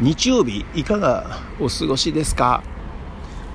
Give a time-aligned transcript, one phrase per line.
[0.00, 2.62] 日曜日いかがお過ごしですか？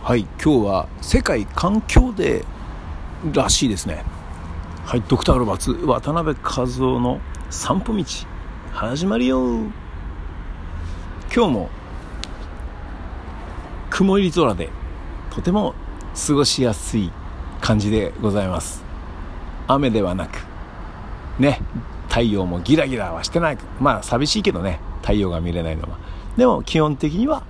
[0.03, 4.03] はい今日は世界環境デーらしいですね。
[4.85, 7.19] はいドクターロバツ渡辺和夫の
[7.49, 8.03] 散歩道
[8.73, 9.41] 始まるよ。
[11.35, 11.69] 今日も
[13.89, 14.69] 曇り空で
[15.31, 15.73] とても
[16.27, 17.11] 過ごしやすい
[17.59, 18.83] 感じでございます。
[19.67, 20.37] 雨ではなく
[21.39, 21.59] ね
[22.07, 23.57] 太陽もギラギラはしてない。
[23.79, 25.97] まあ寂しいけどね太陽が見れないのは。
[26.37, 27.43] でも基本的には、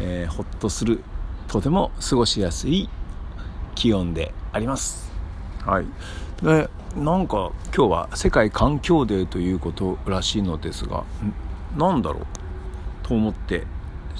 [0.00, 1.02] えー、ほっとする
[1.48, 2.88] とても過ごしやすい
[3.74, 5.12] 気温であります。
[5.64, 5.86] はい。
[6.42, 11.04] でなんか今日は世界環境デーということらしいのですが
[11.76, 12.26] 何だろう？
[13.02, 13.66] と思って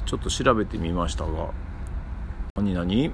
[0.06, 1.50] ちょっと調べてみましたが。
[2.56, 3.12] 何何？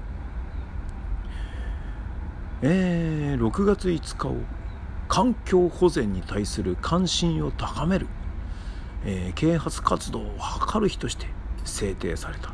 [2.61, 4.35] えー、6月5日を
[5.07, 8.07] 環境保全に対する関心を高める、
[9.35, 10.23] 啓発活動を
[10.73, 11.27] 図る日として
[11.65, 12.51] 制定された。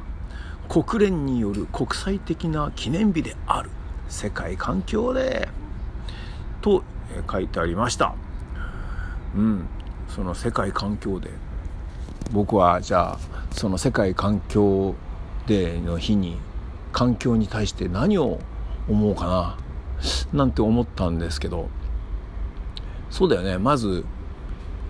[0.67, 3.69] 国連による国際的な記念日である。
[4.07, 6.83] 世界環境デーと
[7.31, 8.13] 書いてありました。
[9.35, 9.67] うん。
[10.09, 11.31] その世界環境デー
[12.31, 13.19] 僕はじゃあ
[13.51, 14.95] その世界環境
[15.47, 16.37] デーの日に
[16.91, 18.39] 環境に対して何を
[18.87, 19.57] 思うかな。
[20.33, 21.69] なんて思ったんですけど。
[23.09, 23.57] そうだよね。
[23.57, 24.05] まず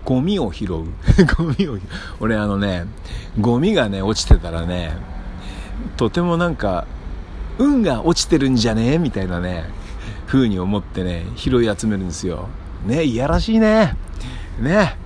[0.06, 0.68] ゴミを拾う。
[1.36, 1.76] ゴミを
[2.20, 2.86] 俺あのね
[3.40, 4.96] ゴミがね落ちてたらね
[5.96, 6.86] とてもなんか
[7.58, 8.92] 運が落ちてるんじゃね？
[8.94, 9.64] えみたいなね
[10.26, 12.48] 風に思ってね拾い集めるんですよ。
[12.86, 13.96] ねいやらしいね。
[14.60, 14.96] ね。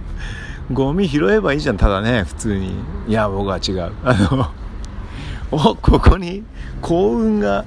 [0.71, 1.77] ゴミ拾えばいいじゃん。
[1.79, 2.75] ただね普通に。
[3.09, 3.93] いや僕は違う。
[4.05, 4.51] あの
[5.51, 6.45] おここに
[6.83, 7.65] 幸運が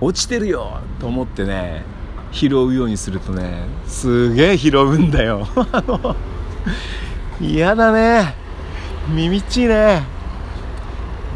[0.00, 0.80] 落ちてるよ。
[0.98, 1.84] と思ってね
[2.32, 5.46] 拾うようにするとねすげえ拾うんだよ。
[7.40, 8.34] 嫌だね。
[9.08, 10.02] 耳っちいね。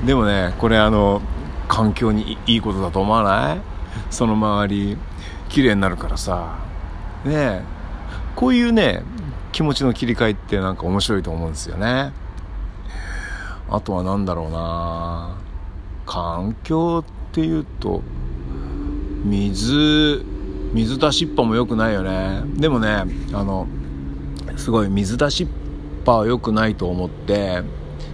[0.07, 1.21] でもねこれあの
[1.67, 3.61] 環境にいいことだと思わない？
[4.11, 4.97] その周り
[5.49, 6.57] 綺麗になるからさ。
[7.25, 7.63] ねえ。
[8.37, 9.03] こういうね
[9.53, 12.13] 気持ちの切り替えってなんか面白いと思うんですよね。
[13.71, 15.37] あとは何だろうな。
[16.07, 18.03] 環境っていうと
[19.25, 20.25] 水
[20.73, 22.43] 水出しっぱも良くないよね。
[22.57, 23.67] でもねあの
[24.57, 25.49] すごい水出しっ
[26.05, 27.63] ぱは良くないと思って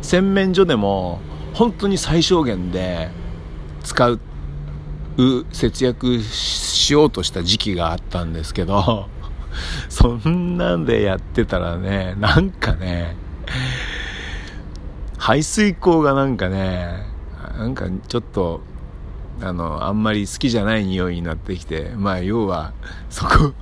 [0.03, 1.21] 洗面所でも
[1.55, 3.11] 本当に最小限で
[3.83, 4.21] 使う
[5.53, 9.09] 節約しようとした時期があったんですけど
[9.89, 13.17] そんなんでやってたらねなんかね
[15.17, 17.07] 排水口がなんかね
[17.57, 18.61] なんかちょっと
[19.41, 22.73] あのあんまり好きじゃない匂いになってきてまあ要は
[23.11, 23.53] そこ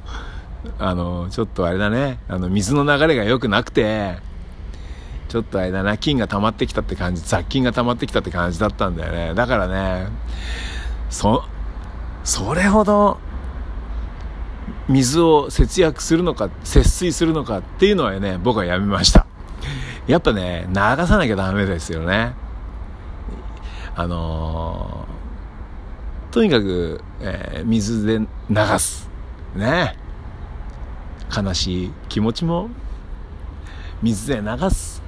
[0.78, 4.18] あのちょっとあれだねあの水の流れが良くなくて
[5.28, 10.08] ちょっとあれだな菌が溜まってきたって感じ雑菌が溜まってきたって感じだったんだよねだからね
[11.10, 11.44] そ
[12.24, 13.18] それほど
[14.88, 19.26] 水を節約するのか節水するのかっていうのはね僕はやめました
[20.06, 22.34] やっぱね流さなきゃダメですよね
[23.94, 28.26] あのー、とにかく、えー、水で流
[28.78, 29.10] す。
[29.54, 29.96] ね。
[31.34, 32.68] 悲しい気持ちも
[34.02, 35.02] 水で流す。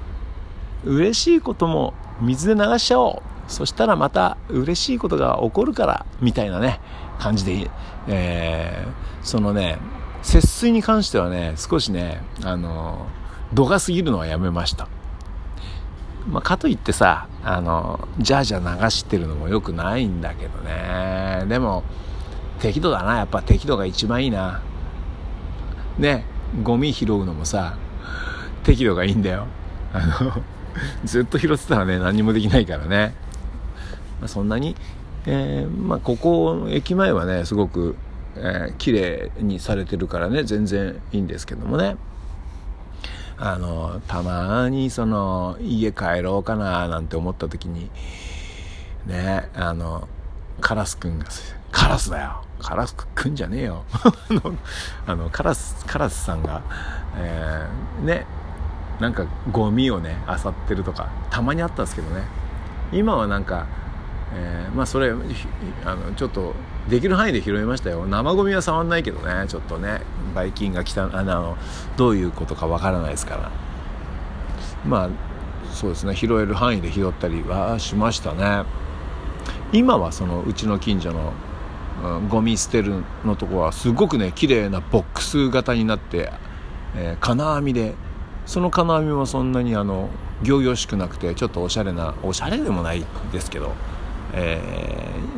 [0.83, 3.51] 嬉しいことも水で流しちゃおう。
[3.51, 6.79] そしたらまた嬉しいことが起こるから、みたいなね、
[7.19, 7.69] 感じで、
[8.07, 9.77] えー、そのね、
[10.23, 13.05] 節水に関してはね、少しね、あの
[13.53, 14.87] 度が過ぎるのはやめました。
[16.27, 21.83] まあ、かといってさあのじゃあじゃ流してるのもよくないんだけどねでも
[22.59, 24.61] 適度だなやっぱ適度が一番いいな
[25.97, 26.25] ね
[26.63, 27.77] ゴミ拾うのもさ
[28.63, 29.47] 適度がいいんだよ。
[29.93, 30.43] あの
[31.05, 33.13] ずっと拾ってたらね何もできないからね、
[34.19, 34.75] まあ、そんなに、
[35.25, 37.95] えー、まあ、ここ駅前はねすごく、
[38.35, 41.97] えー、綺麗にされてるからね全然いいんですけどもね。
[43.37, 47.89] あのたまにその家帰ろうかななんて思った時に
[49.05, 50.07] ねあの
[50.61, 51.25] カラスくんが
[51.75, 52.41] カラスだよ。
[52.59, 53.83] カラスくんじゃねえよ。
[55.05, 56.61] あのカラスカラスさんが、
[57.17, 58.25] えー、ね
[58.99, 62.23] なんかゴミをね漁ってるとかたまにあったんですけどね。
[62.93, 63.65] 今はなんか
[64.33, 66.53] えー、まあそれあのちょっと
[66.89, 68.05] できる範囲で拾いましたよ。
[68.05, 70.01] 生ゴミは触んないけどねちょっとね。
[70.33, 71.57] ばい菌が来たあの
[71.97, 73.51] どういうことかわからないですから。
[74.85, 75.09] まあ
[75.71, 76.15] そうですね。
[76.15, 78.63] 拾える範囲で拾ったりはしましたね。
[79.73, 81.33] 今はそのうちの近所の、
[82.03, 86.31] うん、ゴミ捨てるのとこはすごくね綺麗なボックス型になって、
[86.95, 87.95] えー、金網で。
[88.45, 90.09] その金網もそんなにあの
[90.43, 93.71] 行々しくなくてちょっとおしゃれなおしゃれでもないですけど、
[94.33, 94.61] え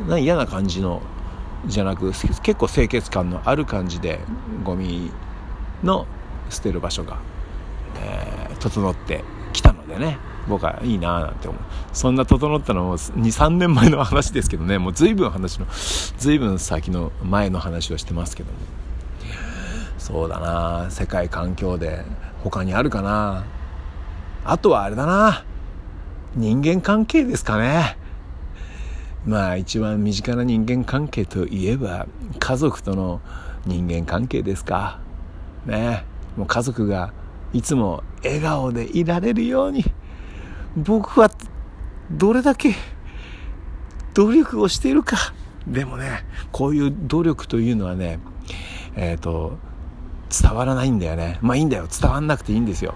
[0.06, 1.02] ー、な嫌な感じの
[1.66, 4.20] じゃなく結構清潔感のある感じで
[4.62, 5.10] ゴミ
[5.82, 6.06] の
[6.50, 7.18] 捨てる場所が、
[8.00, 10.18] えー、整ってきたのでね。
[10.48, 11.60] 僕はいいなぁなんて思う。
[11.92, 14.78] そんな整ったのも23年前の話ですけどね。
[14.78, 15.66] もう随分話の
[16.18, 18.58] 随分先の前の話をしてますけども。
[19.98, 20.90] そうだな。
[20.90, 22.04] 世界環境で
[22.42, 23.44] 他にあるかな。
[24.44, 25.44] あとはあれだな。
[26.34, 27.96] 人間関係ですかね。
[29.26, 32.06] まあ一番身近な人間関係といえば
[32.38, 33.20] 家族との
[33.66, 35.00] 人間関係ですか。
[35.66, 36.04] ね。
[36.36, 37.12] もう家族が
[37.52, 39.84] いつも笑顔でいられるように。
[40.76, 41.30] 僕は
[42.10, 42.74] どれだけ
[44.14, 45.16] 努力をしているか。
[45.66, 48.20] でもねこういう努力というのはね
[48.96, 49.58] えっ、ー、と
[50.30, 51.38] 伝わらないんだよね。
[51.40, 51.86] まあいいんだよ。
[51.88, 52.94] 伝わんなくていいんですよ。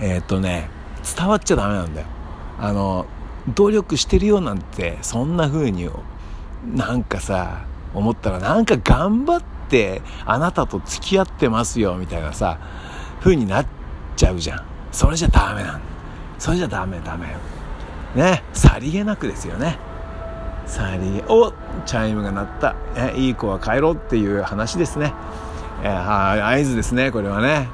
[0.00, 0.68] えっ、ー、とね
[1.16, 2.06] 伝わっちゃダメなんだよ。
[2.58, 3.06] あの
[3.54, 5.88] 努力してるよなんてそんな風に
[6.74, 7.64] なんかさ
[7.94, 12.58] 思ったらなんか頑張ってあなたと付き合ってますよみたいなさ
[13.20, 13.66] 風になっ
[14.16, 14.64] ちゃうじゃん。
[14.90, 15.97] それじゃダメなんだ
[16.38, 17.36] それじゃダメダメ
[18.14, 18.42] ね。
[18.52, 19.78] さりげなくですよね。
[20.66, 21.52] さりげお
[21.86, 22.76] チャイムが鳴った。
[22.96, 25.12] えいい子は帰ろうっていう話ですね。
[25.82, 27.68] えー、合図ですねこれはね。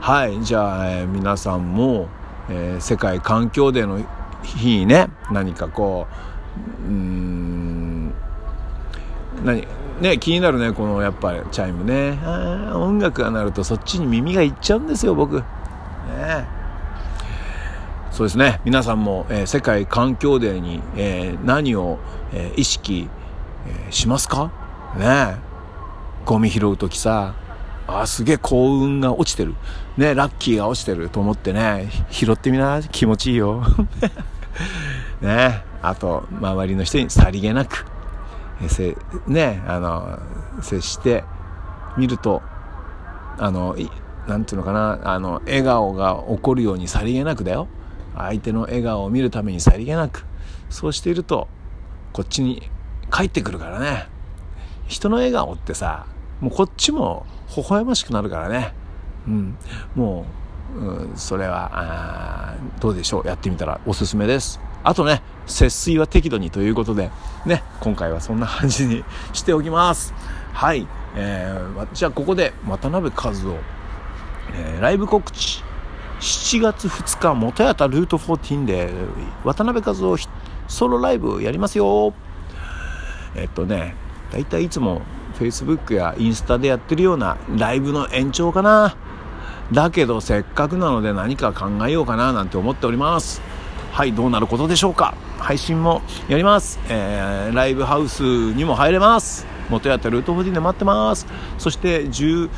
[0.00, 2.08] はいじゃあ、えー、皆さんも、
[2.48, 4.04] えー、世界環境デーの
[4.42, 6.06] 日にね何かこ
[6.86, 8.12] ううん
[9.44, 9.66] 何
[10.00, 12.18] ね気になるねこのやっぱりチャイムね。
[12.24, 15.42] あ音楽が鳴るとそっちに耳がいっちゃうんですよ僕。
[18.12, 21.98] そうですね皆さんも、えー、世界環境デーに、えー、何を、
[22.32, 23.08] えー、意識、
[23.88, 24.52] えしますか？
[24.98, 25.36] ね
[26.26, 27.34] ゴミ拾う時さ
[27.86, 29.54] あすげえ幸運が落ちてる。
[29.96, 33.62] ね、ラッキーが落ちてると思ってね、拾ってみな、気持ちいいよ。
[35.20, 37.84] ね、あと、周りの人にさりげなく、
[38.62, 40.18] えせね、あの、
[40.62, 41.24] 接して
[41.96, 42.40] みると、
[43.38, 43.76] あの、
[44.28, 47.66] なんていうのかな、あの、笑顔が起こるようにさりげなくだよ。
[48.16, 50.24] 相手の笑顔を見るためにさりげなく。
[50.70, 51.48] そうしていると、
[52.12, 52.62] こっちに
[53.10, 54.08] 帰ってくるからね。
[54.86, 56.06] 人の笑顔ってさ、
[56.40, 57.26] もうこっちも
[57.56, 58.74] 微笑ましくなるからね。
[59.26, 59.56] うん。
[59.94, 60.26] も
[60.76, 63.26] う、うん、それは、どうでしょう。
[63.26, 64.60] やってみたらおすすめです。
[64.84, 67.10] あとね、節水は適度にということで、
[67.46, 70.14] ね、今回はそんな感じにしておきます。
[70.52, 70.86] はい。
[71.14, 73.56] えー、じゃあここで渡辺和夫、
[74.54, 75.62] えー、ライブ告知。
[76.22, 78.92] 7月2日、元やたルート14で、
[79.42, 80.16] 渡辺和夫
[80.68, 82.14] ソロライブやりますよ。
[83.34, 83.96] えっとね、
[84.30, 85.02] だいたいいつも
[85.36, 88.94] Facebook やインスタでやってるようなライブの延長かな。
[89.72, 93.42] だけどせっかくなので何か考えようかななんて思っております。
[93.90, 95.14] はい、どうなることでしょうか。
[95.38, 96.78] 配信もやります。
[96.88, 99.51] えー、ライブハウスにも入れます。
[99.70, 101.26] 元やったルート4で待ってます。
[101.58, 102.48] そして7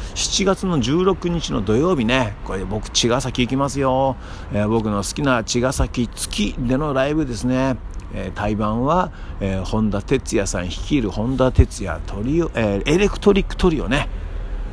[0.45, 4.17] 月の16日の土曜日ね、これ僕茅ヶ崎行きますよ。
[4.53, 7.77] えー、僕の好きな茅ヶ崎月でのライブですね。
[8.15, 9.11] えー、対バンは、
[9.41, 14.09] えー、本田哲也さん率いる本田哲也トリオ、えー、エレクトリックトリオね、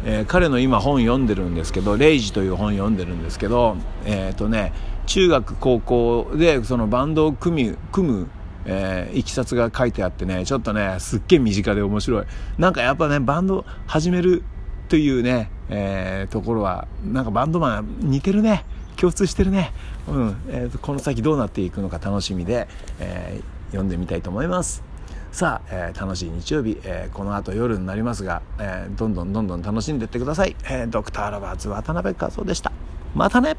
[0.05, 4.73] えー、彼の今本読んでるんですけど「レイジ」という本読んでるんですけどえっ、ー、とね
[5.07, 8.27] 中学高校でそのバンドを組組む
[8.65, 12.25] え、いきさつが書いてあってね、ちょっとね、すっげえ身近で面白い。
[12.57, 14.43] なんかやっぱね、バンド始める
[14.89, 18.65] というね、えー、ところは、なんかバンドマン似てるね。
[18.97, 19.71] 共通してるね。
[20.07, 20.35] うん。
[20.49, 22.67] えー、この先どうなっていくのか楽しみで、
[22.99, 24.83] えー、読んでみたいと思います。
[25.31, 30.55] さあ、えー、楽しい日曜日、えー、この後夜になりますが、えー、どんどんどんどん楽しんでってください。
[30.65, 32.71] えー、ドクター・ラバーツ渡辺和夫でした。
[33.15, 33.55] またね